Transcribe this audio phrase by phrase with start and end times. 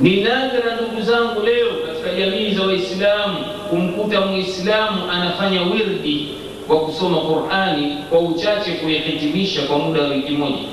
[0.00, 3.36] Ni nadra ndugu zangu, leo katika jamii za Waislamu
[3.70, 6.28] kumkuta Muislamu anafanya wirdi
[6.66, 10.68] kwa kusoma Qur'ani kwa uchache kuihitimisha kwa muda wa wiki moja,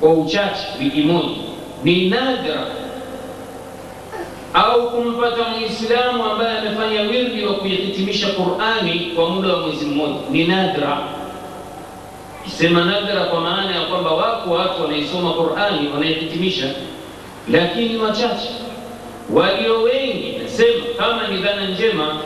[0.00, 1.28] kwa uchache wiki moja,
[1.84, 2.66] ni nadra.
[4.54, 10.44] Au kumpata Muislamu ambaye amefanya wirdi wa kuihitimisha Qur'ani kwa muda wa mwezi mmoja, ni
[10.46, 10.98] nadra.
[12.44, 16.66] Kisema nadra kwa maana ya kwamba wako watu wanaisoma Qur'ani wanaihitimisha
[17.48, 18.48] lakini wachache.
[19.32, 22.16] Walio wengi nasema kama ni dhana njema,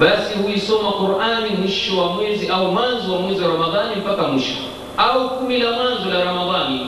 [0.00, 4.54] basi huisoma Qur'ani mwisho wa mwezi au mwanzo wa mwezi wa Ramadhani mpaka mwisho
[4.96, 6.86] au kumi la mwanzo la Ramadhani,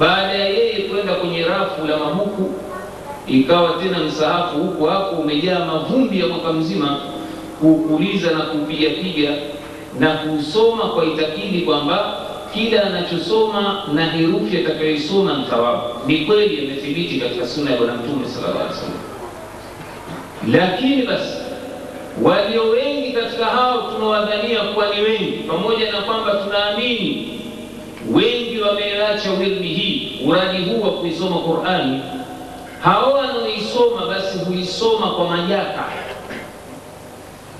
[0.00, 2.54] baada ya yeye kwenda kwenye rafu la mabuku,
[3.26, 7.00] ikawa tena msahafu huku hapo umejaa mavumbi ya mwaka mzima,
[7.60, 9.30] kuukuliza na kuupigapiga
[9.98, 12.16] na kuusoma kwa itakidi kwamba
[12.58, 15.82] kila anachosoma na herufi atakayoisoma ni thawabu.
[16.06, 19.00] Ni kweli imethibiti katika sunna ya Bwana Mtume sallallahu alaihi wasallam,
[20.48, 21.34] lakini basi
[22.22, 27.40] walio wengi katika hao tunawadhania kuwa ni wengi, pamoja na kwamba tunaamini
[28.12, 32.00] wengi wameacha wirdi hii, uradi huu wa kuisoma Qur'ani.
[32.82, 35.84] Hao wanaoisoma basi huisoma kwa majaka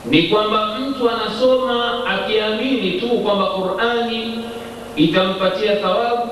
[0.04, 4.44] ni kwamba mtu anasoma akiamini tu kwamba Qur'ani
[4.98, 6.28] itampatia thawabu,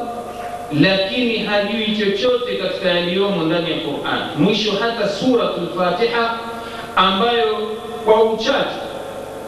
[0.81, 4.21] lakini hajui chochote katika yaliyomo ndani ya Qur'an.
[4.39, 6.39] Mwisho hata suratul Fatiha
[6.97, 7.57] ambayo
[8.05, 8.77] kwa uchache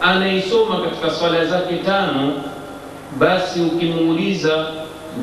[0.01, 2.33] anaisoma katika swala zake tano,
[3.19, 4.67] basi ukimuuliza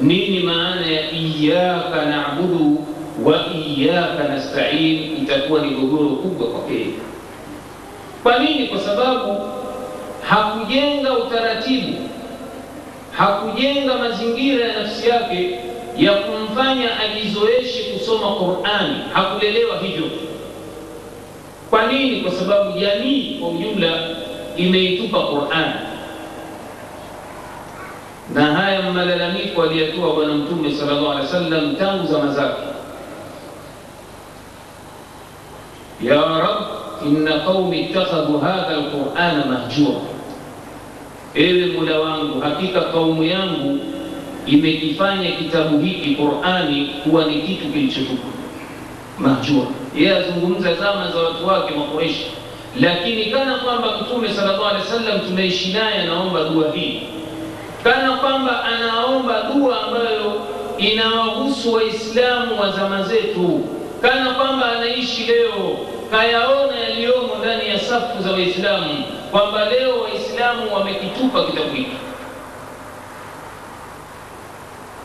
[0.03, 2.87] nini maana ya iyyaka na'budu
[3.25, 6.87] wa iyyaka nasta'in, itakuwa ni gogoro kubwa kwake.
[8.23, 8.67] Kwa nini?
[8.69, 9.41] Kwa sababu
[10.29, 12.06] hakujenga utaratibu,
[13.19, 15.61] hakujenga mazingira ya nafsi yake
[15.97, 20.07] ya kumfanya ajizoeshe kusoma Qur'ani, hakulelewa hivyo.
[21.71, 22.21] Kwa nini?
[22.21, 23.99] Kwa sababu jamii kwa ujumla
[24.57, 25.75] imeitupa Qur'ani,
[28.35, 32.63] na haya malalamiko aliyatoa Bwana Mtume sallallahu alaihi wasallam tangu zama zake,
[36.03, 36.63] ya Rab
[37.07, 40.01] inna qaumi ittakhadhu hadha alqur'ana mahjura,
[41.37, 43.79] ewe Mola wangu, hakika kaumu yangu
[44.47, 48.31] imekifanya kitabu hiki Qur'ani kuwa ni kitu kilichotupwa
[49.19, 49.67] mahjura.
[49.97, 52.27] Yeye azungumza zama za watu wake Makureishi,
[52.81, 57.01] lakini kana kwamba Mtume sallallahu alaihi wasallam tunaishi naye anaomba dua hii,
[57.85, 60.33] kana kwamba anaomba dua ambayo
[60.79, 63.61] inawahusu Waislamu wa zama zetu,
[64.03, 65.79] kana kwamba anaishi leo
[66.11, 71.97] kayaona yaliyomo ndani ya safu za Waislamu kwamba leo Waislamu wamekitupa kitabu hiki.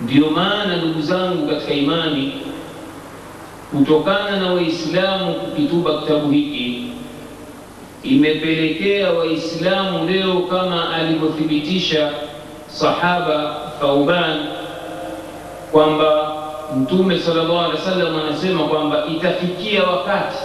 [0.01, 2.33] Ndiyo maana ndugu zangu katika imani,
[3.71, 6.87] kutokana na Waislamu kukitupa kitabu hiki,
[8.03, 12.11] imepelekea Waislamu leo kama alivyothibitisha
[12.67, 14.39] sahaba Thauban
[15.71, 16.31] kwamba
[16.77, 20.37] Mtume sallallahu alaihi wasallam anasema kwamba itafikia wakati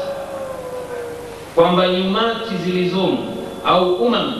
[1.54, 3.19] kwamba nyumati zilizomo
[3.66, 4.32] au umam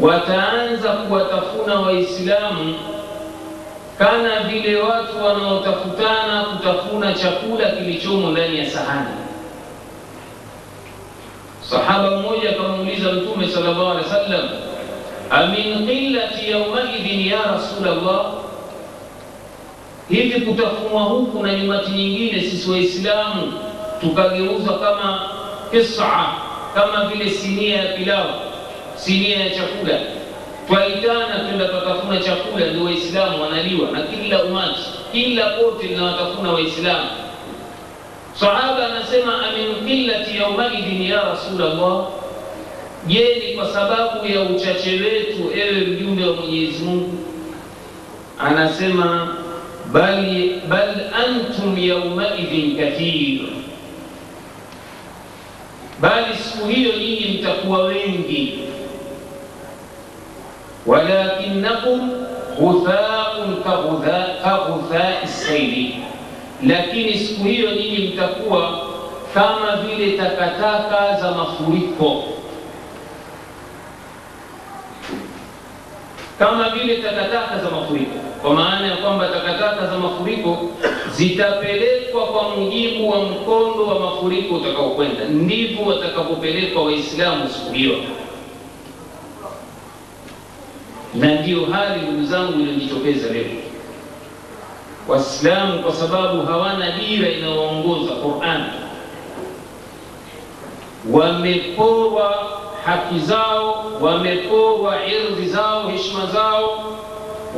[0.00, 2.74] wataanza kuwatafuna Waislamu
[3.98, 9.08] kana vile watu wanaotafutana kutafuna chakula kilichomo ndani ya sahani.
[11.70, 14.48] Sahaba mmoja akamuuliza Mtume sallallahu alaihi wasallam,
[15.30, 18.26] amin qillati yaumaidhin ya Rasulullah,
[20.08, 23.52] hivi kutafunwa huku na nyumati nyingine sisi Waislamu
[24.00, 25.20] tukageuzwa kama
[25.70, 26.06] kisa
[26.74, 28.26] kama vile sinia ya pilau,
[28.96, 29.98] sinia ya chakula,
[30.68, 34.80] twaitana tukatafuna chakula, ndio Waislamu wanaliwa na kila umati,
[35.12, 37.10] kila pote linawatafuna Waislamu.
[38.40, 42.06] Sahaba anasema amin qillati yaumaidhin ya Rasulullah,
[43.06, 47.14] je, ni kwa sababu ya uchache wetu, ewe mjumbe wa Mwenyezi Mungu?
[48.38, 49.36] Anasema
[49.92, 50.94] bal, bal
[51.26, 53.40] antum yaumaidhin kathir
[56.04, 58.58] bali siku hiyo nyinyi mtakuwa wengi,
[60.86, 62.10] walakinakum
[62.58, 63.62] ghuthaun
[64.42, 66.04] kaghuthai saili,
[66.66, 68.80] lakini siku hiyo nyinyi mtakuwa
[69.34, 72.24] kama vile takataka za mafuriko,
[76.38, 80.70] kama vile takataka za mafuriko, kwa maana ya kwamba takataka za mafuriko
[81.16, 87.96] zitapelekwa kwa mujibu wa mkondo wa mafuriko utakaokwenda, ndivyo watakapopelekwa Waislamu siku hiyo.
[91.14, 93.44] Na ndiyo hali ndugu zangu inajitokeza leo.
[95.08, 98.64] Waislamu kwa sababu hawana dira inayoongoza Qur'an,
[101.12, 102.46] wameporwa
[102.84, 106.84] haki zao, wameporwa irdhi zao, heshima zao,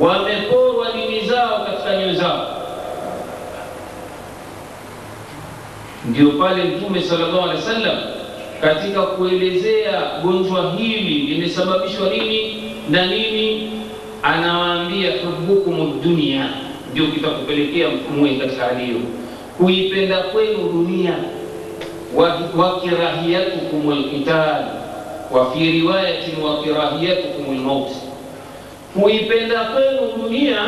[0.00, 2.55] wameporwa dini zao katika nyoyo zao.
[6.10, 7.96] Ndio pale Mtume sallallahu alaihi wasallam
[8.60, 13.70] katika kuelezea gonjwa hili limesababishwa nini na nini,
[14.22, 16.48] anawaambia hubukum dunia,
[16.92, 18.96] ndio kitakupelekea muwe katika hali
[19.58, 21.14] kuipenda kwenu dunia,
[22.56, 24.64] wa kirahiyatukum alqital,
[25.30, 27.88] wa fi riwayatin wa kirahiyatukum almaut,
[29.00, 30.58] kuipenda kwenu dunia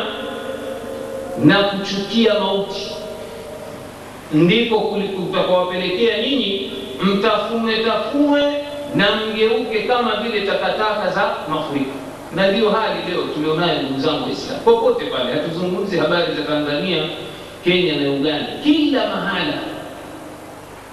[1.45, 2.91] na kuchukia mauti
[4.33, 6.71] ndiko kutakawapelekea nyinyi
[7.03, 8.43] mtafune tafune
[8.95, 11.91] na mgeuke kama vile takataka za mafuriko.
[12.35, 15.33] Na ndiyo hali leo tulionayo, ndugu zangu Waislamu, popote pale.
[15.33, 17.03] Hatuzungumzi habari za Tanzania,
[17.63, 19.53] Kenya na Uganda, kila mahala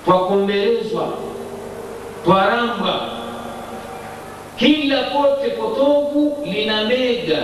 [0.05, 1.09] twakombelezwa,
[2.25, 3.01] twaramba,
[4.57, 7.43] kila pote potovu lina mega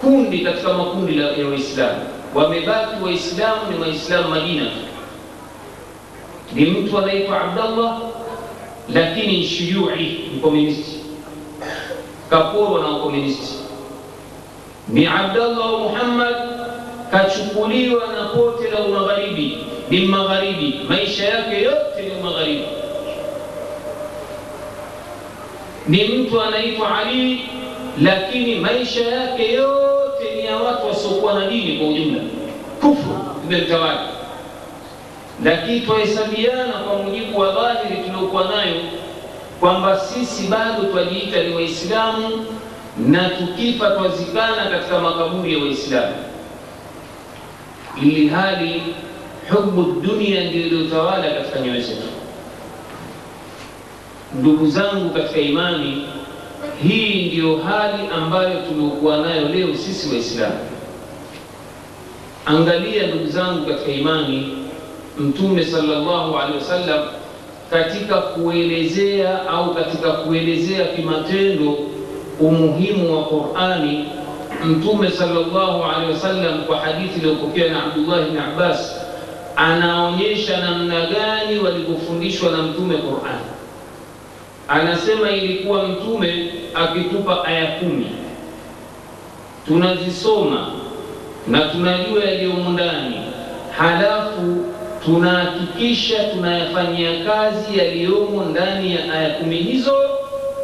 [0.00, 2.00] kundi katika makundi ya Waislamu
[2.34, 4.70] wamebaki Waislamu ni Waislamu Madina,
[6.52, 7.98] ni mtu anaitwa Abdallah
[8.94, 10.96] lakini shuyui, mkomunisti,
[12.30, 13.54] kaporwa na ukomunisti.
[14.88, 16.36] Ni Abdallah wa Muhammad
[17.10, 19.58] kachukuliwa na pote la umagharibi,
[19.90, 22.64] ni magharibi, maisha yake yote ni magharibi.
[25.88, 27.48] Ni mtu anaitwa Ali
[28.02, 30.01] lakini maisha yake yote
[30.52, 32.20] ya watu wasiokuwa na dini kwa ujumla,
[32.80, 34.06] kufru imemtawala.
[35.44, 38.76] Lakini twahesabiana kwa mujibu wa dhahiri tuliokuwa nayo
[39.60, 42.46] kwamba sisi bado twajiita ni Waislamu
[42.98, 46.14] na tukifa twazikana katika makaburi ya Waislamu,
[48.02, 48.82] ili hali
[49.50, 52.08] hubu dunia ndio iliyotawala katika nyoyo zetu.
[54.38, 56.06] Ndugu zangu katika imani,
[56.88, 60.58] hii ndiyo hali ambayo tuliokuwa nayo leo sisi Waislamu.
[62.46, 64.58] Angalia ndugu zangu katika imani,
[65.18, 67.00] Mtume sallallahu alaihi wasallam
[67.70, 71.78] katika kuelezea au katika kuelezea kimatendo
[72.40, 74.04] umuhimu wa Qur'ani,
[74.64, 78.96] Mtume sallallahu alaihi wasallam kwa hadithi iliyopokewa na Abdullah ibn Abbas
[79.56, 83.44] anaonyesha namna gani walivyofundishwa na Mtume Qur'ani.
[84.68, 88.06] Anasema ilikuwa Mtume akitupa aya kumi
[89.66, 90.72] tunazisoma
[91.48, 93.16] na tunajua yaliyomo ndani,
[93.78, 94.64] halafu
[95.04, 99.94] tunahakikisha tunayafanyia kazi yaliyomo ndani ya aya kumi hizo.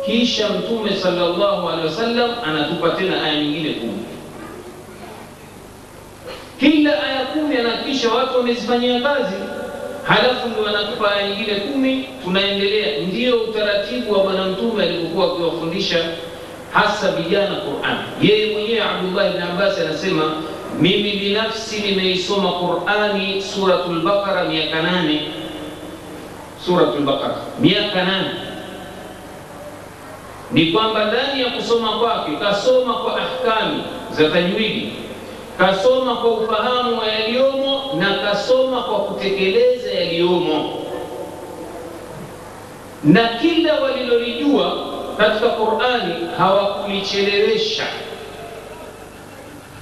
[0.07, 3.99] Kisha Mtume sallallahu alaihi wasallam anatupa tena aya nyingine kumi.
[6.61, 9.35] Kila aya kumi anahakikisha watu wamezifanyia kazi,
[10.09, 13.01] halafu ndio anatupa nyingine kumi, tunaendelea.
[13.07, 16.05] Ndiyo utaratibu wa Bwana Mtume alipokuwa akiwafundisha
[16.73, 17.99] hasa vijana Qur'an.
[18.23, 20.23] Yeye mwenyewe Abdullah ibn Abbas anasema
[20.81, 25.21] mimi binafsi nimeisoma Qur'ani suratul Baqara miaka nane,
[26.67, 27.05] suratul
[27.61, 28.31] miaka nane.
[30.53, 34.93] Ni kwamba ndani ya kusoma kwake kasoma kwa ahkami za tajwidi,
[35.59, 40.75] kasoma kwa ufahamu wa yaliyomo na kasoma kwa kutekeleza yaliyomo,
[43.05, 44.73] na kila walilolijua
[45.19, 47.87] katika Qur'ani hawakulichelewesha.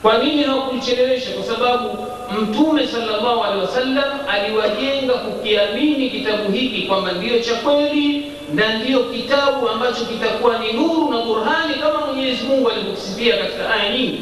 [0.02, 1.30] Kwa nini hawakulichelewesha?
[1.30, 1.98] Kwa sababu
[2.42, 9.68] Mtume sallallahu alaihi wasallam aliwajenga kukiamini kitabu hiki kwamba ndiyo cha kweli na ndiyo kitabu
[9.68, 14.20] ambacho kitakuwa ni nuru na burhani, kama Mwenyezi Mungu alivyosifia katika aya nyingi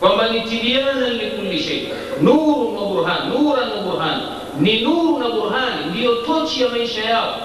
[0.00, 1.08] kwamba ni tibyana
[2.20, 4.20] nuru na burhan, nuran na burhan,
[4.60, 7.36] ni nuru na burhani, ndiyo tochi ya maisha yao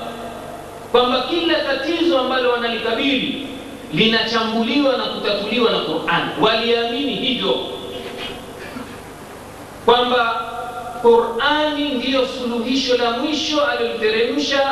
[0.92, 3.48] kwamba kila tatizo ambalo wanalikabili
[3.94, 6.30] linachambuliwa na kutatuliwa na Qur'an.
[6.42, 7.56] Waliamini hivyo
[9.86, 10.42] kwamba
[11.02, 14.62] Qur'ani ndiyo suluhisho la mwisho aliliteremsha